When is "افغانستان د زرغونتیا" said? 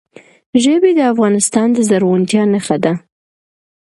1.11-2.43